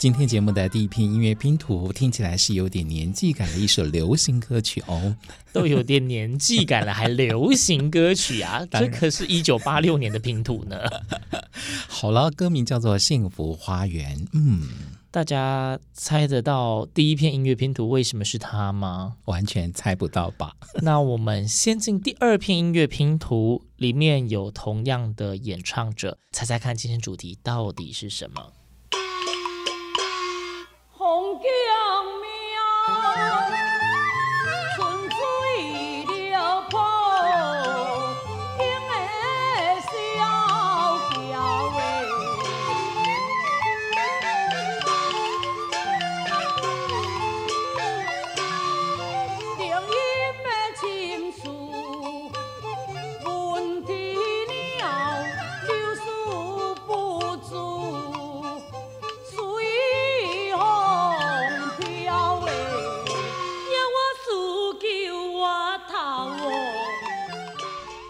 [0.00, 5.16] 今天节目的第一篇音乐拼图听起来是有点年纪感的一首流行歌曲哦，
[5.52, 8.64] 都有点年纪感了，还流行歌曲啊？
[8.70, 10.76] 这可是一九八六年的拼图呢。
[11.88, 14.16] 好了，歌名叫做《幸福花园》。
[14.32, 14.68] 嗯，
[15.10, 19.16] 大家猜得到第一片音乐拼图为什么是它吗？
[19.24, 20.54] 完全猜不到吧？
[20.82, 28.52] 那我们先进第二片音乐拼图，里面有同样的演唱者，猜猜看今天主题到底是什么？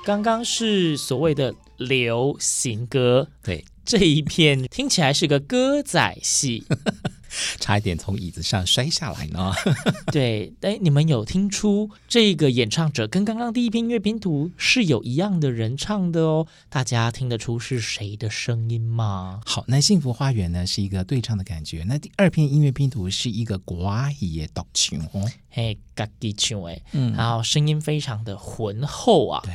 [0.09, 6.65] 刚刚是所谓的流行歌，对，这一片听起来是个歌仔戏，
[7.61, 9.53] 差一点从椅子上摔下来呢。
[10.11, 16.47] 对，哎，你们有听出这个演唱者跟刚刚第一篇音乐拼图是有一样的人唱的哦？
[16.71, 19.43] 大家听得出是谁的声音吗？
[19.45, 23.93] 好，那《幸福花园》呢是一个对唱的感觉，那第二篇音乐拼图是一个国
[24.23, 29.53] 语的独唱哦，嘿，自己唱哎，嗯，然后声音非常的浑厚啊，对。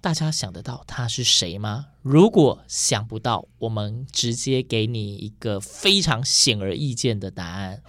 [0.00, 1.86] 大家想得到他是谁吗？
[2.02, 7.82] 如果想不到，我们直接给你一个非常显而易见的答案。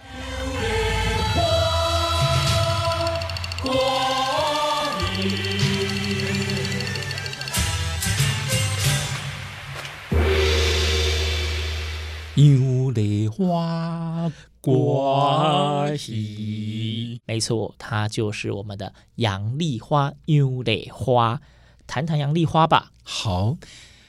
[12.34, 21.40] 杨丽花，国语，没错，他就是我们的杨丽花，杨丽花。
[21.90, 22.92] 谈谈杨丽花吧。
[23.02, 23.56] 好，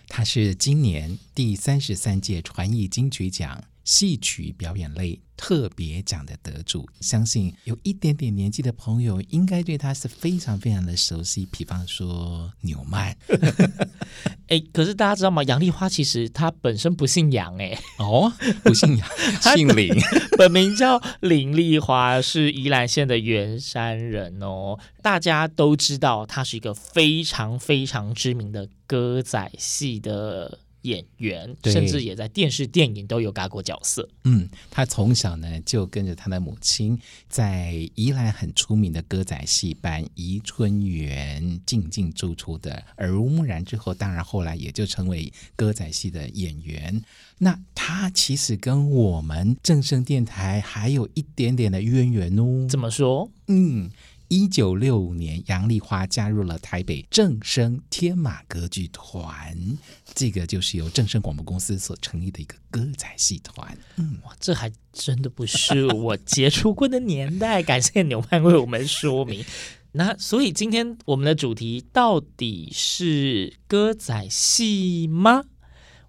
[0.08, 6.88] 她是今年第三十三届传艺金曲奖戏曲表演类特别奖的得主。
[7.00, 11.48] 相信有一点点年纪的朋友，应该对他是非常非常的熟悉。
[11.52, 13.16] 比方说纽曼。
[14.48, 15.42] 哎，可是大家知道吗？
[15.44, 18.32] 杨丽花其实她本身不姓杨，哎，哦，
[18.64, 19.08] 不姓杨，
[19.56, 19.90] 姓林，
[20.38, 24.78] 本名叫林丽花，是宜兰县的员山人哦。
[25.02, 34.08] 大家都知道，她是一个非常非常知名的歌仔戏的演员，甚至也在电视电影都有嘎过角色。
[34.24, 37.00] 嗯，他从小呢就跟着他的母亲，
[37.30, 47.02] 在宜兰很出名的歌仔戏班宜春园进进出出的，耳濡目染之后，当然后来也就成为歌仔戏的演员。
[47.38, 52.68] 那他其实跟我们正声电台还有一点点的渊源哦。
[52.70, 53.30] 怎么说？
[53.48, 53.90] 嗯。
[54.32, 59.78] 一九六五年，杨丽花加入了台北正声天马歌剧团，
[60.16, 63.78] 这个就是由正声广播公司所成立的一个歌仔戏团。
[63.98, 67.62] 嗯，哇，这还真的不是我接触过的年代。
[67.62, 69.44] 感谢牛曼为我们说明。
[69.92, 75.44] 那所以今天我们的主题到底是歌仔戏吗？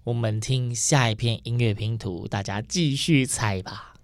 [0.05, 3.95] 我们听下一篇音乐拼图，大家继续猜吧。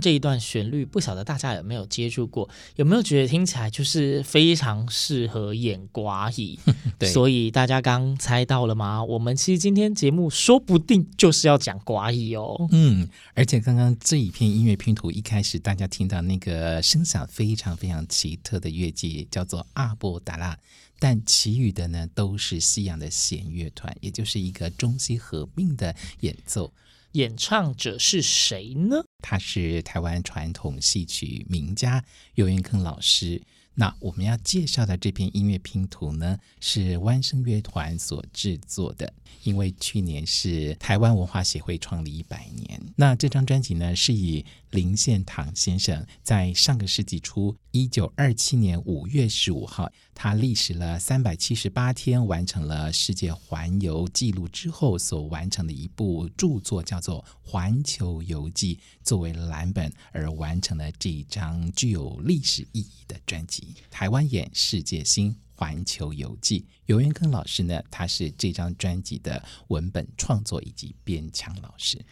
[0.00, 2.48] 这一段旋律，不晓得大家有没有接触过？
[2.76, 6.58] 有没有觉得听起来就是非常适合演寡姨？
[6.98, 9.02] 对，所以大家刚猜到了吗？
[9.04, 12.66] 我们其实今天节目说不定就是要讲寡姨哦。
[12.70, 20.58] 嗯，而且刚刚这一片音乐拼图一开始，大家听到那个声响非常非常奇特的乐器，叫做阿波达拉，
[20.98, 26.72] 但其余的呢都是西洋的弦乐团，也就是一个中西合并的演奏。
[27.14, 28.96] 演唱者是谁呢？
[29.20, 33.40] 他是台湾传统戏曲名家游元铿老师。
[33.76, 39.12] 那我们要介绍的这片音乐拼图呢，是湾声乐团所制作的。
[39.44, 63.74] 因为去年是台湾文化协会创立一百年，那这张专辑呢，是以林献堂先生在上个世纪初一九二七年五月十五号，他历时了三百七十八天，完成了世界环游记录之后所完成的一部著作，叫做《环球游记》，作为蓝本而完成了这一张具有历史意义的专辑。
[63.90, 65.34] 台湾演世界新。
[65.56, 72.04] 环球游记，游元根老师呢，他是这张专辑的文本创作以及编腔老师。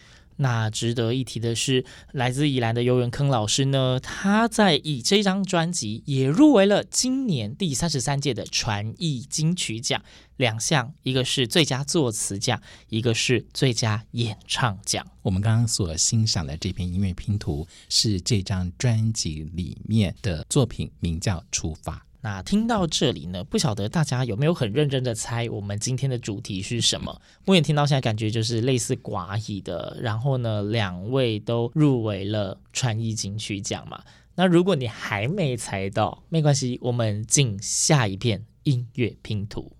[0.42, 10.02] 那值得一提的是，来自宜兰的游元铿老师呢，他在以这张专辑也入围了今年第三十三届的传艺金曲奖
[10.36, 15.06] 两项，一个是最佳作词奖，一个是最佳演唱奖。
[15.22, 21.94] 我们刚刚所欣赏的这篇音乐拼图是这张专辑里面的作品，名叫《出发》。
[22.24, 27.20] 那听到这里呢，不晓得大家有没有很认真的猜我们今天的主题是什么？
[27.46, 34.00] 我也听到现在感觉就是类似寡语的，然后呢，两位都入围了川一金曲奖嘛。
[34.36, 39.72] 那如果你还没猜到，没关系，我们进下一片音乐拼图。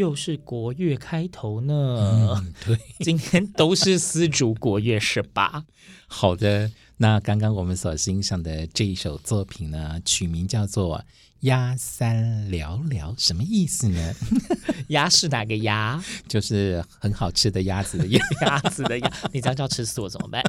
[0.00, 2.34] 又是国乐开头呢？
[2.34, 5.64] 嗯，对， 今天都是丝竹国乐是吧？
[6.08, 11.04] 好的，那刚刚我们所欣赏的这一首作品呢，取名叫做。
[11.44, 14.14] 鸭三聊聊什么意思呢？
[14.88, 15.98] 鸭是哪个鸭？
[16.28, 19.10] 就是很好吃的鸭子的鸭，鸭子的鸭。
[19.32, 20.42] 你这样叫吃素怎么办？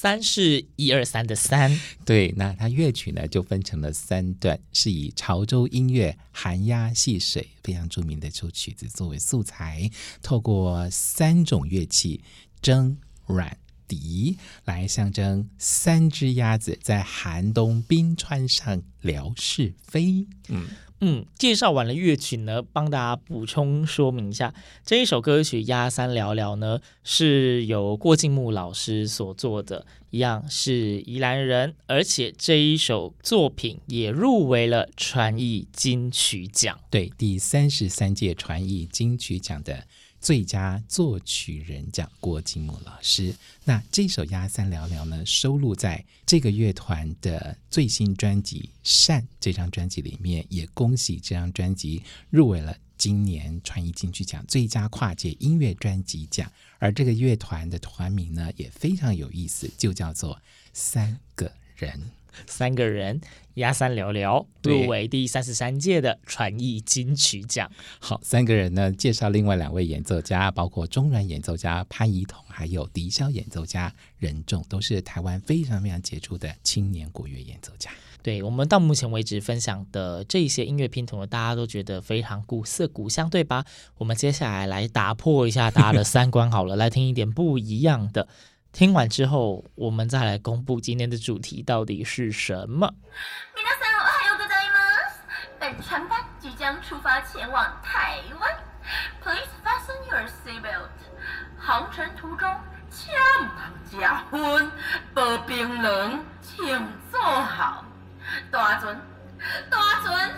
[0.00, 1.78] 三是一二三的三。
[2.06, 9.90] 对，那它乐曲呢就分成了三段，是以潮州音乐《寒鸭戏水》非常著名的一首曲子作为素材，
[10.22, 12.22] 透过三种乐器
[12.62, 13.54] 筝、阮。
[13.86, 20.24] 笛来象征三只鸭子在寒冬冰川上聊是非。
[20.48, 20.68] 嗯
[21.00, 24.54] 嗯，介绍完了乐曲呢，帮大家补充说明一下，
[24.84, 39.84] 这一首歌曲《鸭三聊聊》呢是由郭敬木老师所做的，一样是宜兰人，而且这一首作品也入围了传艺金曲奖，对，第三十三届传艺金曲奖的。
[40.20, 43.34] 最佳作曲人奖郭金木老师。
[43.64, 50.44] 那这首《鸭三聊聊》呢，收录在这个乐团的最新专辑《善》这张专辑里面。
[50.50, 56.50] 也恭喜这张专辑入围了今年传艺金曲奖最佳跨界音乐专辑奖。
[56.78, 60.40] 而这个乐团的团名呢，也非常有意思，就叫做
[60.72, 62.10] 三个人。
[62.46, 63.20] 三个人，
[63.54, 67.70] 压三聊聊入围第三十三届的传艺金曲奖。
[67.98, 77.90] 好，三个人呢，介绍另外两位演奏家，包括中阮演奏家潘怡彤，还有笛箫演奏家任重，都是台湾非常非常杰出的青年国乐演奏家。
[78.22, 83.64] 对，我们到目前为止分享的这些音乐拼图呢，大家都觉得非常古色古香，对吧？
[83.96, 88.28] 我们接下来来打破一下大家的三观，好了，来听一点不一样的。
[88.72, 92.92] 听完之后，我们再来公布今天的主题到底是什么。
[95.58, 98.50] 本船班即将出发前往台湾
[99.22, 100.88] ，Please fasten your seatbelt。
[101.58, 102.48] 航程途中，
[102.90, 104.70] 千万别加温，
[105.12, 106.66] 保冰冷，请
[107.12, 107.84] 坐好。
[108.50, 108.98] 大船，
[109.70, 110.30] 大船。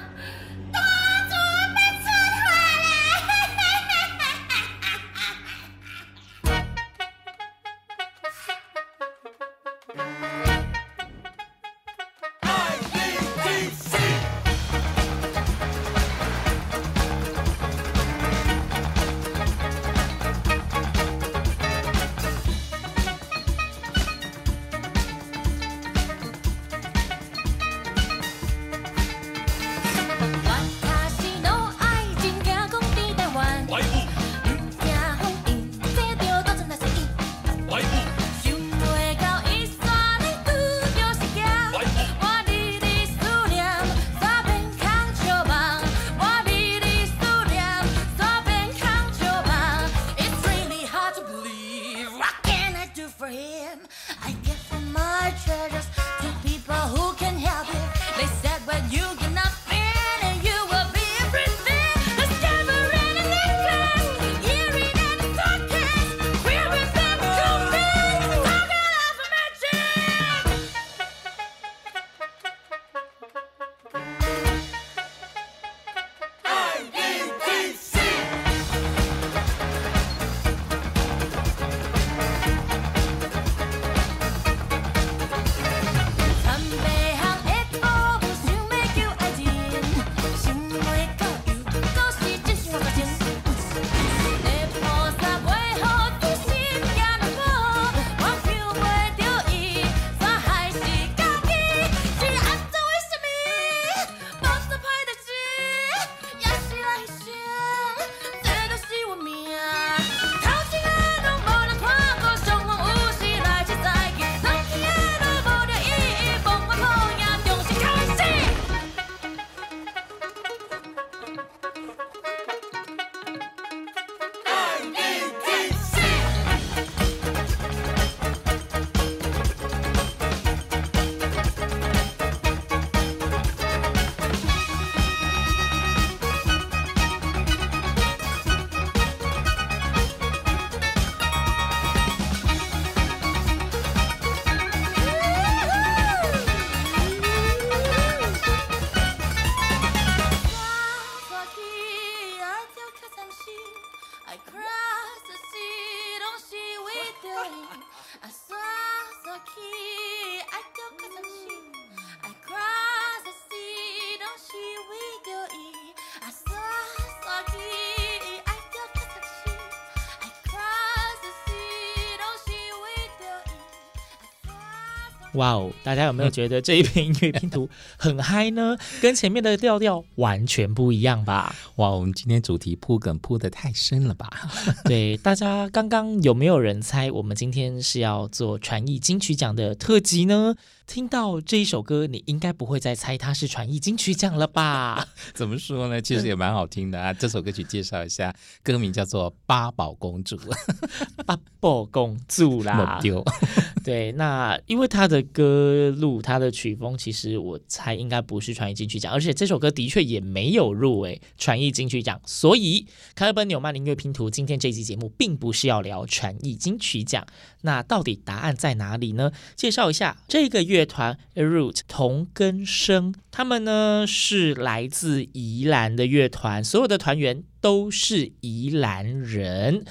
[175.34, 175.72] 哇哦！
[175.82, 178.76] 大家有没有觉得这一篇音乐拼图很嗨呢？
[179.00, 181.54] 跟前面的调调完全不一样吧？
[181.76, 184.28] 哇，我们今天主题铺梗铺的太深了吧？
[184.84, 190.54] 对，大家刚刚有没有人猜我们今天是要做传艺金曲奖的特辑呢？
[190.86, 195.06] 听到这一首歌，你应该不会再猜它是传艺金曲奖了吧？
[195.32, 196.00] 怎么说呢？
[196.00, 197.12] 其实也蛮好听的啊。
[197.12, 200.36] 这首歌曲介绍一下，歌名叫做《八宝公主》，
[201.24, 202.98] 八宝公主啦。
[203.00, 203.24] 丢。
[203.84, 212.20] 对，那因为他的歌路，他的曲风，其实我猜应该不是传艺金曲奖，而且这首歌的确也没有入围传艺金曲奖。
[212.24, 217.26] 所以，凯尔本纽曼音乐拼图今天这期节目并不是要聊传艺金曲奖。
[217.62, 219.32] 那到底答案在哪里呢？
[219.56, 229.84] 介绍一下这个乐团 Root 同根生，他们呢是来自宜兰的乐团，所有的团员都是宜兰人。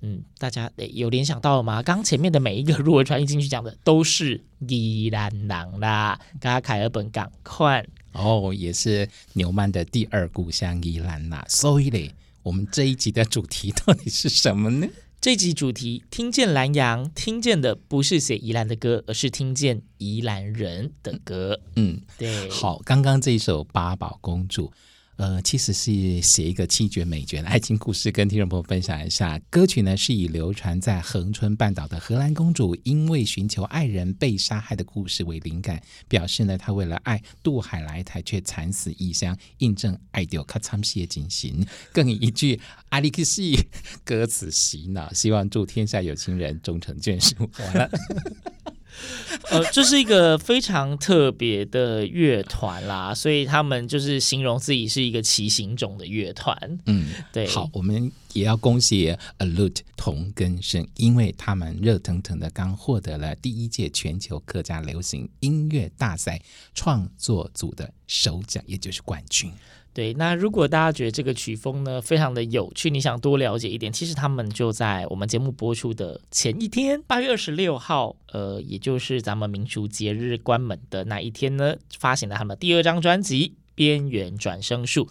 [0.00, 1.82] 嗯，大家有联想到了吗？
[1.82, 11.44] 刚前面的每一个入围传艺金曲奖的都是宜兰人啦，跟凯尔本港宽哦，也是纽曼的第二故乡宜兰啦。
[11.48, 12.10] 所以嘞，
[12.42, 14.86] 我们这一集的主题到底是什么呢？
[15.24, 21.62] 这集主题听见蓝羊，听见的不是写宜兰的歌，而是听见宜兰人的歌。
[21.76, 22.50] 嗯，对。
[22.50, 24.66] 好，刚刚这一首《八宝公主》。
[25.16, 29.38] 呃，其实是写一个七绝美绝的爱情故事，跟听众朋友分享一下。
[29.48, 41.64] 歌曲呢是以流传在恒春半岛的荷兰公主因为寻求爱人被杀害的故事为灵感，表示呢她为了爱渡海来台却惨死异乡，印证爱丢卡惨死的情形。
[41.92, 43.68] 更以一句阿里克西
[44.04, 47.48] 歌词洗脑，希望祝天下有情人终成眷属。
[47.58, 47.90] 完了。
[49.50, 56.56] 呃，这是一个非常特别的乐团啦，所以他们就是形容自己是一个骑行种的乐团。
[56.86, 57.46] 嗯，对。
[57.46, 66.40] 好，我们也要恭喜 Alute 同根生，因为他们热腾腾的刚获得了第一届全球客家流行音乐大赛
[66.74, 69.50] 创作组的首奖，也就是冠军。
[69.94, 85.06] 对，那如果大家觉得这个曲风呢非常的有趣，你想多了解一点，其实他们就在我们节目播出的前一天，八月二十六号，呃，也就是咱们民俗节日关门的那一天呢，发行了他们第二张专辑《边缘转生术》。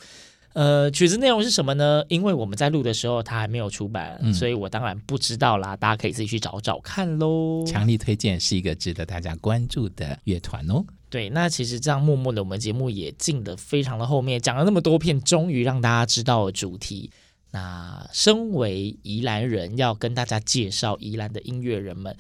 [0.52, 2.04] 呃，曲子内容是什么呢？
[2.10, 5.76] 因为我们在录的时候它还没有出版，嗯，所以我当然不知道啦。
[5.76, 7.64] 大家可以自己去找找看喽。
[7.66, 10.86] 强力推荐，是一个值得大家关注的乐团哦。
[11.14, 17.12] 对，那其实这样默默的，我们节目也进得非常的后面，讲了那么多片，终于让大家知道了主题。
[17.52, 22.18] 那身为宜兰人，要跟大家介绍宜兰的音乐人们，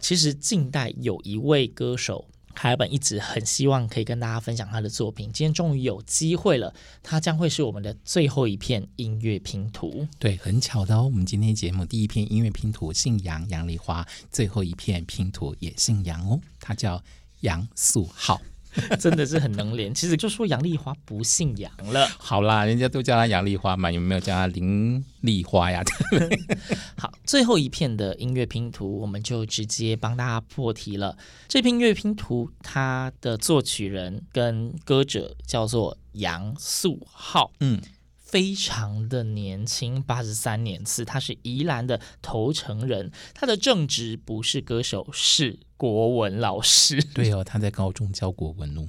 [0.00, 10.08] 其实近代有一位歌手，凯尔本一直很希望可以跟大家分享他的作品，今天终于有机会了，他将会是我们的最后一片音乐拼图。
[10.18, 17.04] 对，很巧的哦，我们今天节目第一片音乐拼图姓杨，杨丽花，最后一片拼图也姓杨哦，他叫。
[17.44, 18.40] 杨素浩
[18.98, 22.08] 真的是很能连，其实就说杨丽花不姓杨了。
[22.18, 25.80] 好啦，人家都叫她杨丽花嘛，有没有叫她林丽花呀？
[26.98, 31.16] 好，最后一片的音乐拼图，我们就直接帮大家破题了。
[31.46, 37.80] 这片音乐拼图，它的作曲人跟歌者叫做杨素浩，嗯，
[38.18, 45.60] 非常的年轻，八十三年次，他是宜兰的头城人，他的正职不是歌手，是。
[45.76, 48.82] 国文老师，对哦，他在高中教国文哦。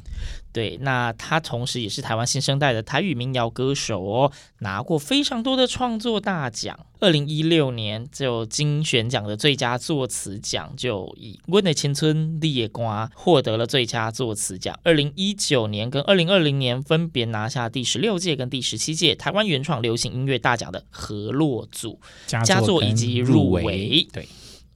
[0.53, 6.79] 对，那他同时也是台湾新生代的台语民谣歌手哦，拿过非常多的创作大奖。
[6.99, 14.79] 二零一六年就金旋奖的最佳作词奖，就以《温的青春你的歌》获得了最佳作词奖。
[14.83, 24.07] 二零一九年跟二零二零年分别拿下第十六届跟第十七届台湾原创流行音乐大奖的河洛组佳作以及入围。
[24.13, 24.25] 对。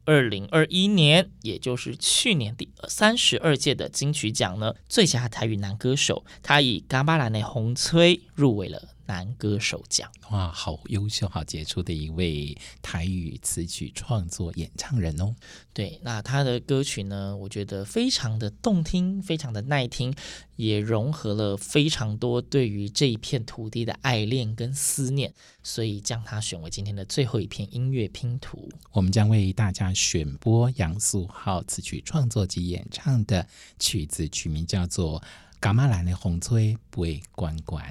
[0.10, 8.96] 二零二一年，也就是去年第三十二届的金曲奖呢，最佳台语男歌手，他以《嘎巴兰的红吹》入围了。
[9.10, 15.34] 男歌手奖，哇，好优秀、好杰出的一位台语词曲创作演唱人哦。
[15.74, 20.16] 对，那他的歌曲呢，我觉得非常的动听，非常的耐听，
[20.58, 28.70] 也融合了非常多对于这一片土地的爱恋跟思念，所以将他选为今天的最后一篇音乐拼图。
[28.92, 33.48] 我们将为大家选播杨素浩词曲创作及演唱的
[33.80, 35.20] 曲子，曲名叫做
[35.60, 37.84] 《噶玛兰的红吹杯关关》。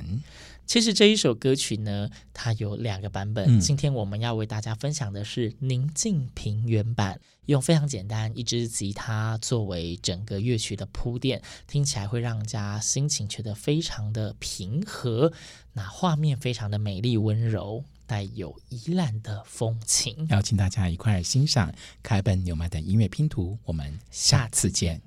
[0.69, 3.59] 其实这一首歌曲呢，它有两个版本。
[3.59, 15.33] 今天我们要为大家分享的是宁静平原版，用非常简单一支吉他作为整个乐曲的铺垫，听起来会让家心情觉得非常的平和。
[15.73, 20.27] 那画面非常的美丽、温柔，带有宜烂的风情。
[20.29, 25.01] 邀请大家一块欣赏开本牛马的音乐拼图，我们下次见。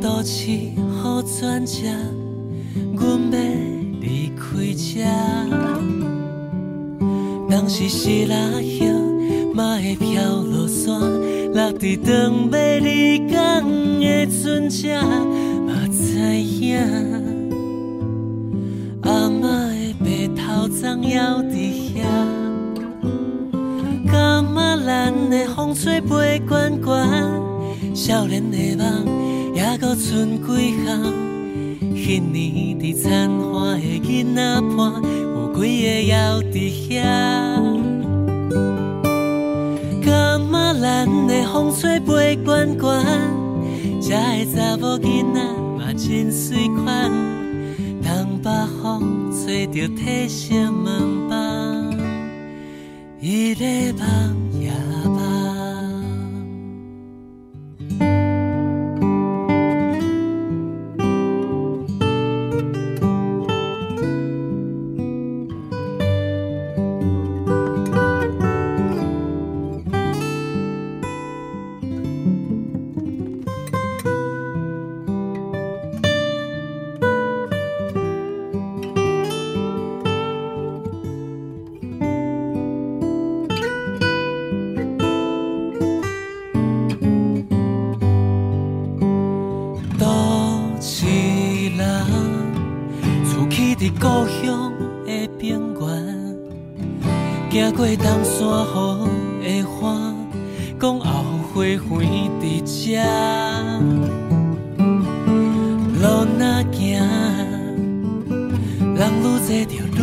[0.00, 0.50] 都市
[1.02, 1.86] 好转车，
[2.94, 3.38] 阮要
[4.00, 5.04] 离开这。
[7.48, 8.92] 当时是拉叶，
[9.54, 11.00] 嘛会飘落山，
[11.52, 13.64] 落在长尾离港
[14.00, 14.94] 的船只，
[15.66, 16.78] 嘛知影。
[19.02, 21.54] 阿嬷的白头鬃犹伫
[21.94, 21.96] 遐，
[24.10, 29.15] 感觉咱的风吹袂悬悬，少年的梦。
[29.78, 30.46] 还剩几
[30.84, 30.86] 项？
[31.94, 34.40] 彼年伫残花的囡仔
[34.76, 36.14] 伴，有几个还
[36.52, 36.54] 伫
[36.88, 36.90] 遐？
[40.78, 43.02] 咱的风吹背关关，
[44.00, 45.40] 这的查某囡仔
[45.78, 47.10] 嘛真水款，
[48.02, 48.50] 东北
[48.82, 50.28] 风吹到体，
[53.20, 53.56] 伊。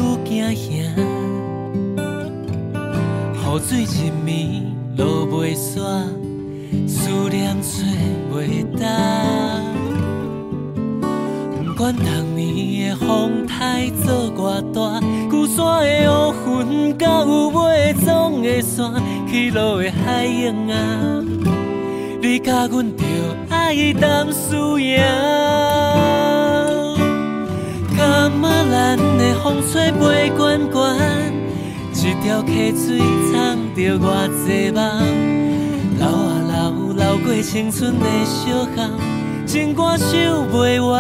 [0.04, 0.68] 雨惊兄，
[3.34, 4.28] 雨水一暝
[4.98, 5.80] 落袂煞，
[6.88, 7.68] 思念找
[8.30, 8.82] 袂到。
[11.66, 16.14] 不管当年的风台做偌大，旧山的乌
[16.62, 18.94] 云到有袂踪的山，
[19.32, 20.76] 起落的海涌啊，
[22.22, 23.04] 你甲阮著
[23.50, 25.02] 爱谈输赢。
[28.14, 30.96] 感觉咱的风吹袂关关，
[31.96, 33.00] 一条溪水
[33.32, 34.80] 藏着偌济梦，
[35.98, 38.92] 流啊流，流过青春的小巷，
[39.48, 40.08] 情歌唱
[40.52, 40.58] 不
[40.90, 40.94] 完。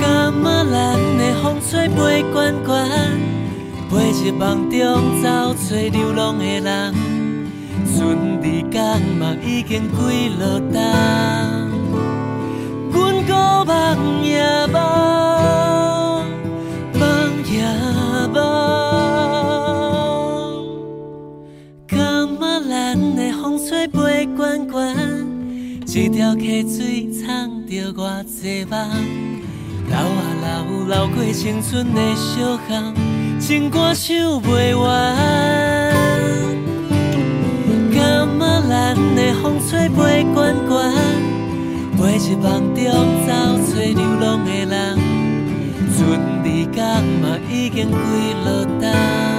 [0.00, 2.88] 感觉咱的风吹袂关关，
[3.90, 6.94] 飞入梦中，走出流浪的人，
[7.94, 11.77] 春日江梦已经归落冬。
[26.08, 28.78] 条溪水藏着偌济梦，
[29.88, 32.94] 流啊流，流过青春的小巷，
[33.38, 35.16] 情歌唱不完。
[37.92, 37.98] 感
[38.38, 40.92] 觉咱的风吹袂关关，
[41.96, 42.84] 飞一梦中
[43.26, 43.28] 走
[43.66, 44.98] 找流浪的人，
[45.96, 45.98] 春
[46.44, 46.80] 日光
[47.20, 47.98] 嘛已经归
[48.44, 48.46] 落
[48.80, 49.37] 单。